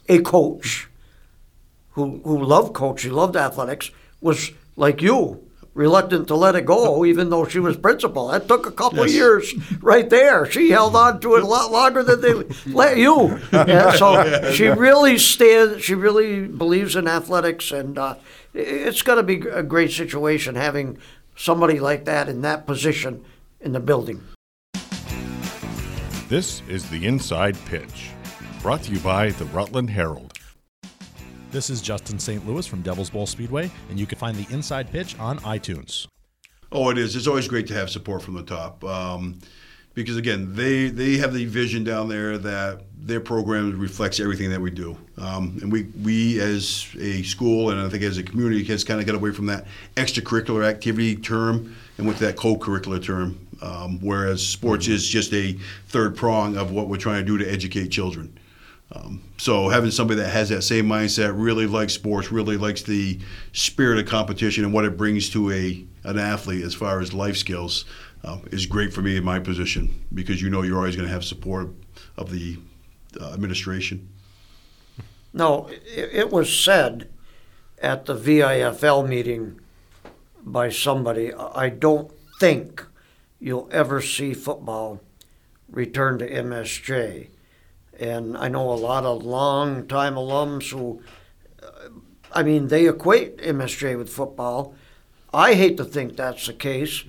[0.09, 0.89] a coach,
[1.91, 5.45] who who loved coaching, loved athletics, was like you,
[5.75, 8.29] reluctant to let it go, even though she was principal.
[8.29, 10.51] That took a couple of years right there.
[10.51, 12.35] She held on to it a lot longer than they
[12.67, 13.41] let you.
[13.51, 15.83] And so she really stands.
[15.83, 18.15] She really believes in athletics, and uh,
[18.55, 20.99] it's to be a great situation having
[21.35, 23.25] somebody like that in that position
[23.61, 24.23] in the building.
[26.33, 28.09] This is the Inside Pitch,
[28.63, 30.33] brought to you by the Rutland Herald.
[31.51, 32.47] This is Justin St.
[32.47, 36.07] Louis from Devil's Bowl Speedway, and you can find the Inside Pitch on iTunes.
[36.73, 37.17] Oh, it is.
[37.17, 39.41] It's always great to have support from the top, um,
[39.93, 44.61] because again, they they have the vision down there that their program reflects everything that
[44.63, 48.65] we do, um, and we we as a school and I think as a community
[48.65, 49.67] has kind of got away from that
[49.97, 56.17] extracurricular activity term and with that co-curricular term, um, whereas sports is just a third
[56.17, 58.39] prong of what we're trying to do to educate children.
[58.95, 63.19] Um, so having somebody that has that same mindset, really likes sports, really likes the
[63.53, 67.37] spirit of competition and what it brings to a an athlete as far as life
[67.37, 67.85] skills,
[68.25, 71.13] um, is great for me in my position because you know you're always going to
[71.13, 71.69] have support
[72.17, 72.59] of the
[73.21, 74.09] uh, administration.
[75.33, 77.09] No, it, it was said
[77.81, 79.61] at the VIFL meeting
[80.43, 82.85] by somebody, I don't think
[83.43, 85.01] you'll ever see football
[85.69, 87.27] return to MSJ.
[87.99, 91.03] And I know a lot of long-time alums who,
[91.61, 91.89] uh,
[92.31, 94.75] I mean, they equate MSJ with football.
[95.35, 97.05] I hate to think that's the case.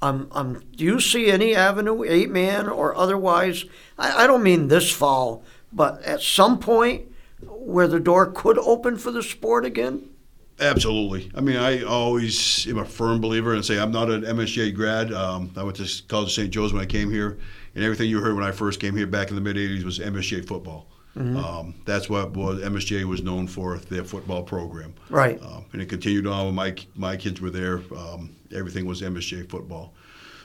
[0.00, 3.64] Um, um, do you see any avenue, eight man or otherwise?
[3.98, 5.42] I, I don't mean this fall,
[5.72, 7.06] but at some point
[7.42, 10.08] where the door could open for the sport again?
[10.62, 11.30] Absolutely.
[11.34, 15.12] I mean, I always am a firm believer and say I'm not an MSJ grad.
[15.12, 16.50] Um, I went to College of St.
[16.50, 17.38] Joe's when I came here,
[17.74, 19.98] and everything you heard when I first came here back in the mid '80s was
[19.98, 20.86] MSJ football.
[21.16, 21.36] Mhm.
[21.36, 24.94] Um, that's what was MSJ was known for their football program.
[25.10, 25.38] Right.
[25.42, 27.82] Um, and it continued on when my my kids were there.
[27.96, 29.94] Um, everything was MSJ football.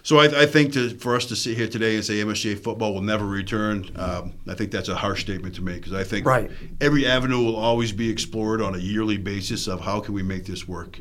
[0.08, 2.94] So I, I think to, for us to sit here today and say MSJ football
[2.94, 6.26] will never return, um, I think that's a harsh statement to make because I think
[6.26, 6.50] Right.
[6.80, 10.46] every avenue will always be explored on a yearly basis of how can we make
[10.46, 10.98] this work.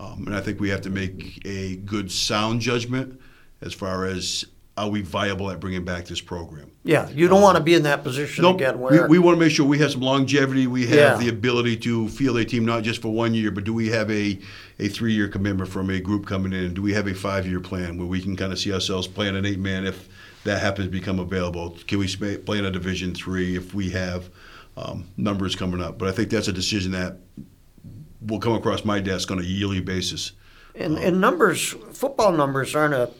[0.00, 3.20] Um, and I think we have to make a good sound judgment
[3.60, 4.44] as far as
[4.78, 6.70] are we viable at bringing back this program.
[6.84, 8.56] Yeah, you don't want to be in that position Nope.
[8.56, 10.66] again we, where we want to make sure we have some longevity.
[10.66, 11.16] We have Yeah.
[11.16, 14.10] the ability to field a team not just for one year, but do we have
[14.10, 14.38] a,
[14.78, 16.74] a three year commitment from a group coming in?
[16.74, 19.36] Do we have a five year plan where we can kind of see ourselves playing
[19.36, 20.08] an eight man if
[20.44, 21.76] that happens to become available?
[21.86, 22.06] Can we
[22.38, 24.30] play in a Division three if we have
[24.76, 25.98] um, numbers coming up?
[25.98, 27.18] But I think that's a decision that
[28.20, 30.32] will come across my desk on a yearly basis.
[30.74, 33.10] And, and numbers, football numbers aren't a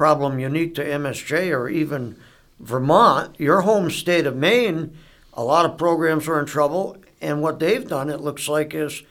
[0.00, 2.16] problem unique to MSJ or even
[2.58, 3.38] Vermont.
[3.38, 4.96] Your home state of Maine,
[5.34, 6.96] a lot of programs are in trouble.
[7.20, 9.02] And what they've done, it looks like, is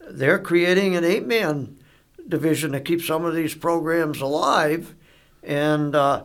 [0.00, 1.76] they're creating an eight man
[2.26, 4.94] division to keep some of these programs alive.
[5.42, 6.24] And uh,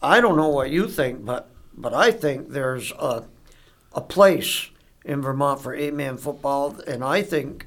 [0.00, 3.24] I don't know what you think, but, but I think there's a,
[3.92, 4.70] a place
[5.04, 6.80] in Vermont for eight man football.
[6.86, 7.66] And I think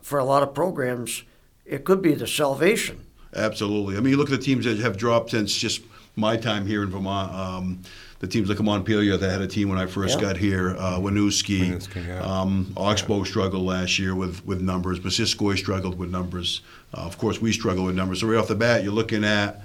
[0.00, 1.24] for a lot of programs,
[1.64, 3.07] it could be the salvation.
[3.38, 3.96] Absolutely.
[3.96, 5.82] I mean, you look at the teams that have dropped since just
[6.16, 7.32] my time here in Vermont.
[7.32, 7.78] Um,
[8.18, 10.22] the teams like Montpelier that had a team when I first Yeah.
[10.26, 10.74] got here.
[10.76, 11.60] Uh, Winooski.
[11.70, 12.20] Winooski, yeah.
[12.20, 14.98] um, Oxbow struggled last year with, with numbers.
[14.98, 16.62] Missisquoi struggled with numbers.
[16.92, 18.20] Uh, of course, we struggle with numbers.
[18.20, 19.62] So right off the bat, you're looking at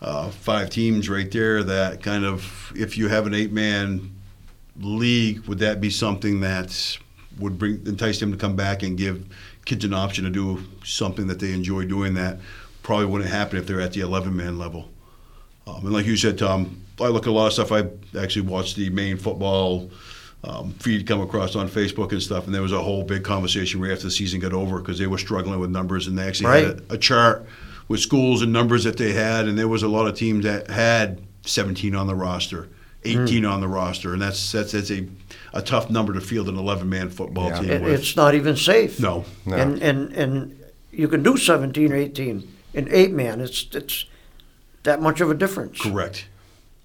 [0.00, 4.10] uh, five teams right there that kind of, if you have an eight-man
[4.80, 6.98] league, would that be something that
[7.38, 9.24] would bring entice them to come back and give
[9.64, 12.38] kids an option to do something that they enjoy doing that
[12.82, 14.88] probably wouldn't happen if they're at the 11 man level.
[15.66, 17.70] Um, and like you said, Tom, I look at a lot of stuff.
[17.72, 17.86] I
[18.20, 19.90] actually watched the Maine football
[20.44, 23.80] um, feed come across on Facebook and stuff, and there was a whole big conversation
[23.80, 26.46] right after the season got over because they were struggling with numbers, and they actually
[26.48, 26.64] Right.
[26.66, 27.46] had a, a chart
[27.88, 30.68] with schools and numbers that they had, and there was a lot of teams that
[30.68, 32.68] had 17 on the roster,
[33.04, 35.06] 18 on the roster, and that's that's that's a
[35.54, 37.60] a tough number to field an 11 man football Yeah.
[37.60, 37.92] team It, with.
[38.00, 38.98] it's not even safe.
[38.98, 39.56] no, No.
[39.56, 40.58] And, and, and
[40.90, 43.40] you can do 17 or 18 in eight man.
[43.40, 44.06] It's, it's
[44.82, 45.80] that much of a difference.
[45.80, 46.26] correct.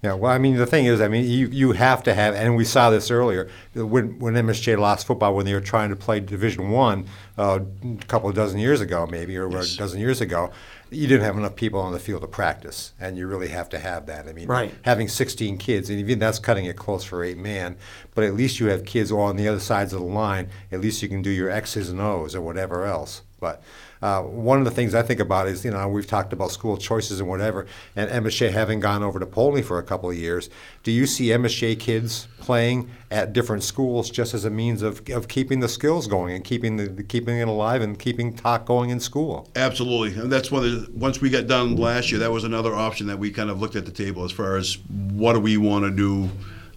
[0.00, 2.54] Yeah, well, I mean, the thing is, I mean, you, you have to have, and
[2.54, 6.20] we saw this earlier when when MSJ lost football when they were trying to play
[6.20, 9.74] Division One uh, a couple of dozen years ago, maybe or Yes.
[9.74, 10.52] a dozen years ago.
[10.90, 13.78] You didn't have enough people on the field to practice, and you really have to
[13.80, 14.28] have that.
[14.28, 14.72] I mean, Right.
[14.82, 17.76] having 16 kids, and even that's cutting it close for eight man,
[18.14, 20.48] but at least you have kids all on the other sides of the line.
[20.70, 23.22] At least you can do your X's and O's or whatever else.
[23.40, 23.62] But
[24.02, 26.76] uh, one of the things I think about is, you know, we've talked about school
[26.76, 30.50] choices and whatever, and MSJ having gone over to Polley for a couple of years.
[30.82, 35.28] Do you see MSJ kids playing at different schools just as a means of, of
[35.28, 39.00] keeping the skills going and keeping the, keeping it alive and keeping talk going in
[39.00, 39.48] school?
[39.56, 42.74] Absolutely, and that's one of the, once we got done last year, that was another
[42.74, 44.78] option that we kind of looked at the table as far as
[45.12, 46.30] what do we want to do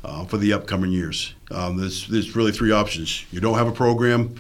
[0.04, 1.36] uh, for the upcoming years.
[1.52, 3.26] Um, there's there's really three options.
[3.32, 4.36] You don't have a program,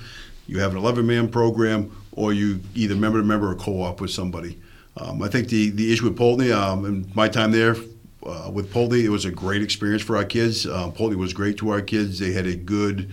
[0.48, 4.12] you have an 11 man program, or you either member to member or co-op with
[4.12, 4.60] somebody.
[4.97, 7.76] Um, I think the the issue with Poultney, um, in my time there.
[8.24, 10.67] Uh, with Poultney, it was a great experience for our kids.
[10.67, 12.19] Um, Poultney was great to our kids.
[12.19, 13.10] They had a good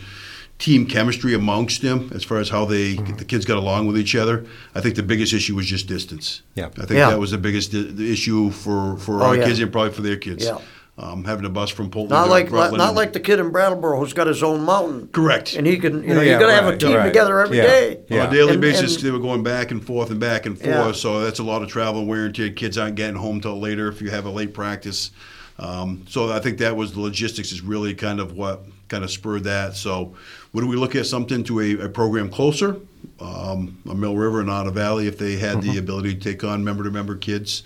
[0.58, 4.14] team chemistry amongst them as far as how they the kids got along with each
[4.14, 4.44] other.
[4.74, 6.42] I think the biggest issue was just distance.
[6.56, 6.66] Yeah.
[6.66, 7.08] I think Yeah.
[7.10, 9.46] that was the biggest di- the issue for for Oh, our yeah.
[9.46, 10.44] kids and probably for their kids.
[10.44, 10.58] Yeah.
[11.00, 12.10] Um, having a bus from Polton.
[12.10, 15.06] Not to like Rutland not like the kid in Brattleboro who's got his own mountain.
[15.12, 15.54] Correct.
[15.54, 17.06] And he can, you know, Yeah, you got to have a team right.
[17.06, 17.62] together every Yeah.
[17.68, 17.98] day.
[18.08, 18.22] Yeah.
[18.24, 20.56] On a daily And- basis, and- they were going back and forth and back and
[20.58, 20.66] forth.
[20.68, 20.90] Yeah.
[20.90, 22.50] So that's a lot of travel and wear and tear.
[22.50, 25.12] Kids aren't getting home till later if you have a late practice.
[25.60, 29.10] Um, so I think that was the logistics is really kind of what kind of
[29.12, 29.76] spurred that.
[29.76, 30.14] So
[30.52, 32.74] would we look at something to a, a program closer,
[33.20, 35.70] um, a Mill River and Otter Valley, if they had Mm-hmm.
[35.74, 37.62] the ability to take on member-to-member kids?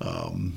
[0.00, 0.52] Um,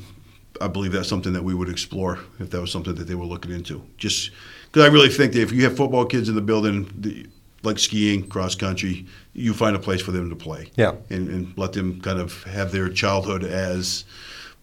[0.62, 3.26] I believe that's something that we would explore if that was something that they were
[3.26, 3.82] looking into.
[3.98, 4.32] Just
[4.66, 7.28] because I really think that if you have football kids in the building, the,
[7.64, 10.72] like skiing, cross country, you find a place for them to play.
[10.76, 10.94] Yeah.
[11.10, 14.06] And, and let them kind of have their childhood as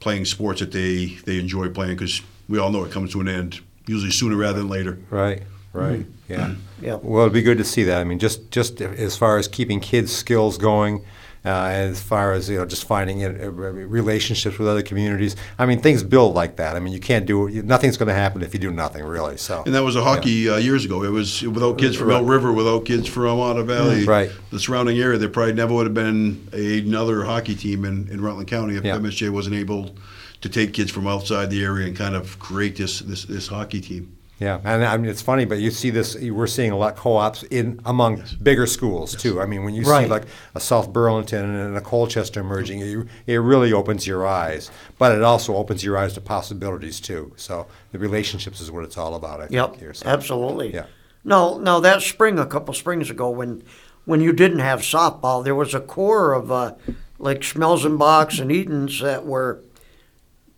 [0.00, 3.28] playing sports that they, they enjoy playing because we all know it comes to an
[3.28, 4.98] end, usually sooner rather than later.
[5.10, 6.32] Right, right, mm-hmm.
[6.32, 6.54] yeah.
[6.80, 6.98] Yeah.
[7.02, 8.00] Well, it'd be good to see that.
[8.00, 11.04] I mean, just just as far as keeping kids' skills going,
[11.46, 15.36] as far as you know, just finding it, uh, relationships with other communities.
[15.58, 16.76] I mean, things build like that.
[16.76, 19.36] I mean, you can't do nothing's going to happen if you do nothing, really.
[19.36, 19.62] So.
[19.64, 21.02] And that was a hockey uh, years ago.
[21.04, 22.16] It was without kids from Right.
[22.18, 24.30] Elk River, without kids from Otter Valley, Right.
[24.50, 25.18] the surrounding area.
[25.18, 28.96] There probably never would have been another hockey team in, in Rutland County if Yeah.
[28.96, 29.94] MSJ wasn't able
[30.40, 33.80] to take kids from outside the area and kind of create this this, this hockey
[33.80, 34.15] team.
[34.38, 36.14] Yeah, and I mean it's funny, but you see this.
[36.14, 39.40] We're seeing a lot of co-ops in among bigger schools too.
[39.40, 43.36] I mean, when you see like a South Burlington and a Colchester emerging, it, it
[43.36, 44.70] really opens your eyes.
[44.98, 47.32] But it also opens your eyes to possibilities too.
[47.36, 49.40] So the relationships is what it's all about.
[49.40, 49.94] I think Yep, here.
[49.94, 50.74] So, absolutely.
[50.74, 50.86] Yeah.
[51.24, 53.62] No, now that spring, a couple springs ago, when
[54.04, 56.74] when you didn't have softball, there was a core of uh,
[57.18, 59.62] like Schmelzenbachs and Eatons that were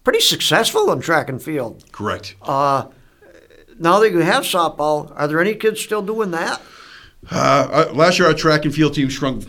[0.03, 1.85] pretty successful in track and field.
[1.93, 2.35] Correct.
[2.43, 2.87] Uh,
[3.79, 6.61] now that you have softball, are there any kids still doing that?
[7.31, 9.45] Uh, last year, our track and field team shrunk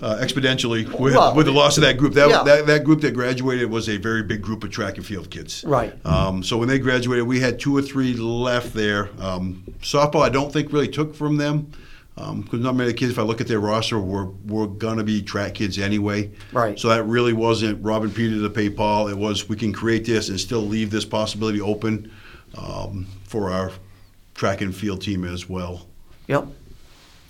[0.00, 2.14] uh, exponentially with, Well, with the loss of that group.
[2.14, 2.42] That, yeah.
[2.42, 5.64] that that group that graduated was a very big group of track and field kids.
[5.64, 5.94] Right.
[6.04, 9.08] Um, so when they graduated, we had two or three left there.
[9.20, 11.72] Um, softball, I don't think really took from them
[12.14, 13.12] because not many kids.
[13.12, 16.32] If I look at their roster, were were gonna be track kids anyway.
[16.52, 16.78] Right.
[16.78, 19.08] So that really wasn't Robin Peter to pay Paul.
[19.08, 22.10] It was we can create this and still leave this possibility open
[22.56, 23.72] um, for our
[24.34, 25.86] track and field team as well.
[26.28, 26.46] Yep.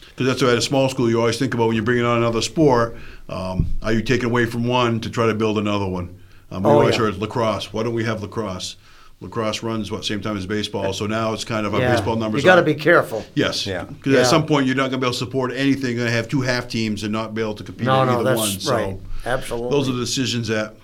[0.08, 2.18] Because that's why at a small school, you always think about when you're bringing on
[2.18, 2.96] another sport,
[3.28, 6.18] um, are you taking away from one to try to build another one?
[6.50, 7.02] Um, we Oh, always yeah.
[7.02, 7.72] heard lacrosse.
[7.72, 8.76] Why don't we have lacrosse?
[9.22, 11.92] lacrosse runs what same time as baseball, so now it's kind of our Yeah.
[11.94, 12.42] baseball numbers.
[12.42, 13.24] You got to be careful.
[13.34, 13.66] Yes.
[13.66, 13.84] Yeah.
[13.84, 14.20] Because Yeah.
[14.20, 15.92] at some point you're not going to be able to support anything.
[15.92, 18.08] You're going to have two half teams and not be able to compete No, in
[18.08, 18.60] no, either that's one.
[18.60, 18.96] So right.
[19.24, 19.70] Absolutely.
[19.70, 20.74] those are the decisions that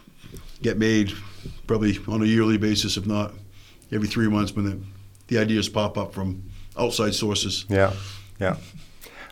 [0.63, 1.13] get made
[1.67, 3.35] probably on a yearly basis, if not
[3.93, 4.79] every three months, when the,
[5.33, 6.45] the ideas pop up from
[6.79, 7.65] outside sources.
[7.69, 7.93] Yeah,
[8.39, 8.57] yeah.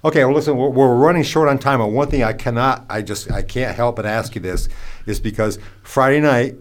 [0.03, 3.03] Okay, well, listen, we're, we're running short on time, and one thing I cannot, I
[3.03, 4.69] just, I can't help but ask you this,
[5.07, 6.57] is because Friday night,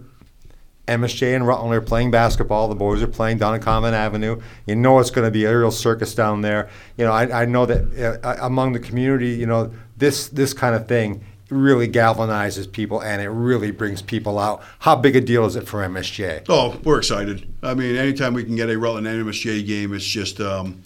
[0.88, 2.68] MSJ and Rutland are playing basketball.
[2.68, 4.42] The boys are playing down on Common Avenue.
[4.66, 6.68] You know it's going to be a real circus down there.
[6.98, 10.76] You know, I, I know that uh, among the community, you know, this this kind
[10.76, 14.64] of thing really galvanizes people and it really brings people out.
[14.80, 16.46] How big a deal is it for MSJ?
[16.48, 17.48] Oh, we're excited.
[17.64, 20.82] I mean, anytime we can get a Rutland MSJ game, it's just um,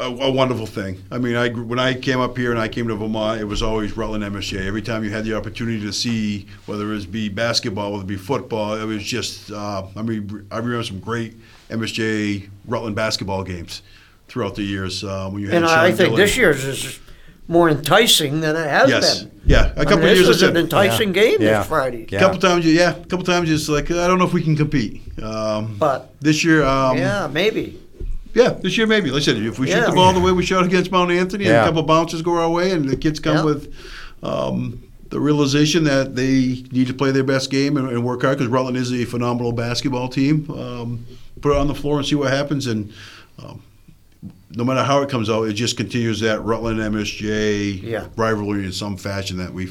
[0.00, 1.02] a, a wonderful thing.
[1.10, 3.62] I mean, I when I came up here and I came to Vermont, it was
[3.62, 4.66] always Rutland MSJ.
[4.66, 8.16] Every time you had the opportunity to see, whether it be basketball, whether it be
[8.16, 9.50] football, it was just.
[9.50, 11.34] Uh, I mean, I remember some great
[11.70, 13.82] MSJ Rutland basketball games
[14.28, 15.62] throughout the years uh, when you had.
[15.62, 16.16] And Sean I think Dillon.
[16.16, 17.00] this year's is
[17.48, 19.22] more enticing than it has Yes.
[19.24, 19.30] been.
[19.46, 21.58] Yeah, a I couple mean, years This was an enticing game Yeah.
[21.60, 22.06] this Friday.
[22.10, 22.18] Yeah.
[22.18, 24.54] A couple times, yeah, a couple times, it's like I don't know if we can
[24.56, 25.00] compete.
[25.22, 27.80] Um, But this year, um, yeah, maybe.
[28.34, 29.10] Yeah, this year maybe.
[29.10, 31.46] Like I said, if we shoot the ball the way we shot against Mount Anthony,
[31.46, 33.44] and a couple bounces go our way, and the kids come Yeah.
[33.44, 33.72] with
[34.22, 34.80] um,
[35.10, 38.50] the realization that they need to play their best game and, and work hard because
[38.52, 40.46] Rutland is a phenomenal basketball team.
[40.50, 41.06] Um,
[41.40, 42.92] put it on the floor and see what happens, and
[43.42, 43.62] um,
[44.54, 48.06] no matter how it comes out, it just continues that Rutland MSJ Yeah.
[48.16, 49.68] rivalry in some fashion that we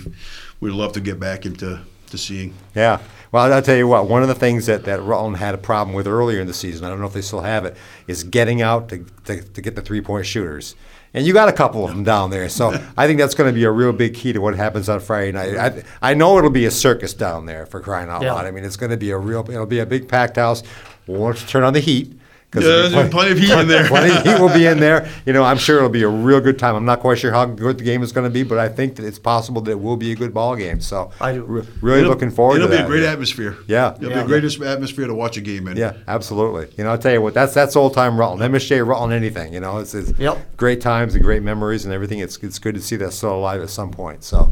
[0.60, 1.80] we'd love to get back into
[2.12, 2.54] to seeing.
[2.76, 3.00] Yeah.
[3.32, 5.94] Well, I'll tell you what, one of the things that, that Rutland had a problem
[5.96, 7.76] with earlier in the season, I don't know if they still have it,
[8.08, 10.76] is getting out to, to, to get the three point shooters.
[11.14, 12.48] And you got a couple of them down there.
[12.48, 15.00] So I think that's going to be a real big key to what happens on
[15.02, 15.58] Friday night.
[16.02, 18.34] I, I know it'll be a circus down there for crying out Yeah.
[18.34, 18.46] loud.
[18.46, 20.64] I mean, it's going to be a real, it'll be a big packed house.
[21.08, 22.17] We'll to turn on the heat.
[22.52, 23.86] 'Cause Yeah, there's plenty of heat in there.
[23.88, 25.08] plenty of heat will be in there.
[25.26, 26.74] You know, I'm sure it'll be a real good time.
[26.76, 28.96] I'm not quite sure how good the game is going to be, but I think
[28.96, 30.80] that it's possible that it will be a good ball game.
[30.80, 31.44] So I do.
[31.44, 32.86] re- really It'll- looking forward to It'll to be that.
[32.86, 33.58] a great atmosphere.
[33.68, 33.94] Yeah.
[33.96, 34.24] it'll Yeah.
[34.24, 35.76] be a great atmosphere to watch a game in.
[35.76, 36.68] Yeah, absolutely.
[36.78, 39.54] You know, I'll tell you what, that's that's old time Rutland, MSJ Rutland, anything.
[39.54, 40.56] You know, it's, it's Yep.
[40.56, 42.20] great times and great memories and everything.
[42.20, 44.24] It's it's good to see that still alive at some point.
[44.24, 44.50] So.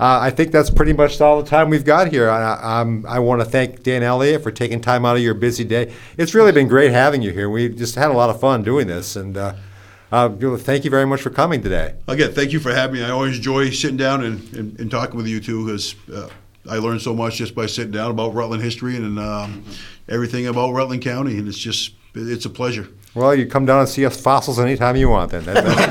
[0.00, 2.30] Uh, I think that's pretty much all the time we've got here.
[2.30, 5.92] I, I want to thank Dan Elliott for taking time out of your busy day.
[6.16, 7.50] It's really been great having you here.
[7.50, 9.54] We just had a lot of fun doing this, and uh,
[10.12, 11.94] uh, thank you very much for coming today.
[12.06, 13.04] Again, thank you for having me.
[13.04, 16.28] I always enjoy sitting down and, and, and talking with you two because uh,
[16.70, 19.64] I learned so much just by sitting down about Rutland history and um,
[20.08, 22.88] everything about Rutland County, and it's just it's a pleasure.
[23.18, 25.32] Well, you come down and see us fossils anytime you want.
[25.32, 25.90] Then That- that-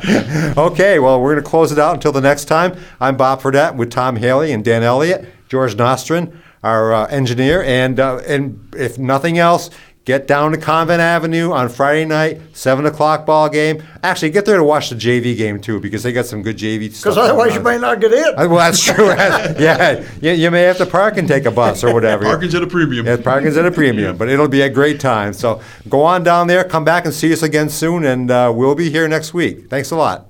[0.00, 0.98] that okay.
[0.98, 2.74] Well, we're going to close it out until the next time.
[2.98, 8.00] I'm Bob Fredette with Tom Haley and Dan Elliott, George Nostrin, our uh, engineer, and
[8.00, 9.68] uh, and if nothing else.
[10.04, 13.82] Get down to Convent Avenue on Friday night, seven o'clock ball game.
[14.02, 16.90] Actually, get there to watch the JV game too, because they got some good JV
[16.92, 17.04] stuff.
[17.14, 17.64] Because otherwise you on.
[17.64, 18.22] might not get in.
[18.36, 19.06] Uh, Well, that's true.
[19.08, 22.24] yeah, you, you may have to park and take a bus or whatever.
[22.34, 23.06] Parking's at a premium.
[23.06, 25.32] Yeah, parking's at a premium, but it'll be a great time.
[25.32, 28.74] So go on down there, come back and see us again soon, and uh, we'll
[28.74, 29.70] be here next week.
[29.70, 30.26] Thanks a lot.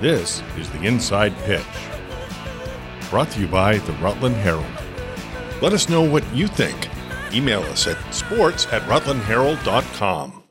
[0.00, 1.62] This is the Inside Pitch.
[3.10, 4.64] Brought to you by the Rutland Herald.
[5.60, 6.88] Let us know what you think.
[7.32, 10.41] Email us at sports at rutlandherald.com.